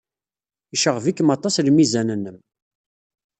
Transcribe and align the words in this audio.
Yecɣeb-ikem 0.73 1.29
aṭas 1.35 1.55
lmizan-nnem. 1.67 2.37